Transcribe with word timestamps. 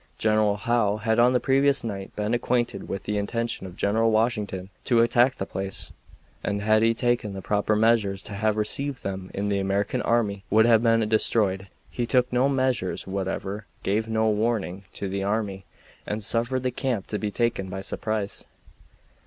General 0.17 0.57
Howe 0.57 0.97
had 0.97 1.19
on 1.19 1.31
the 1.33 1.39
previous 1.39 1.83
night 1.83 2.15
been 2.15 2.33
acquainted 2.33 2.89
with 2.89 3.03
the 3.03 3.19
intention 3.19 3.67
of 3.67 3.75
General 3.75 4.09
Washington 4.09 4.71
to 4.83 4.99
attack 5.03 5.35
the 5.35 5.45
place, 5.45 5.91
and 6.43 6.59
had 6.63 6.81
he 6.81 6.95
taken 6.95 7.33
the 7.33 7.41
proper 7.43 7.75
measures 7.75 8.23
to 8.23 8.33
have 8.33 8.57
received 8.57 9.03
them 9.03 9.29
the 9.35 9.59
American 9.59 10.01
army 10.01 10.43
would 10.49 10.65
have 10.65 10.81
been 10.81 11.07
destroyed. 11.07 11.67
He 11.91 12.07
took 12.07 12.33
no 12.33 12.49
measures 12.49 13.05
whatever, 13.05 13.67
gave 13.83 14.07
no 14.09 14.27
warning 14.27 14.85
to 14.93 15.07
the 15.07 15.21
army, 15.21 15.65
and 16.07 16.23
suffered 16.23 16.63
the 16.63 16.71
camp 16.71 17.05
to 17.05 17.19
be 17.19 17.29
taken 17.29 17.69
by 17.69 17.81
surprise. 17.81 18.45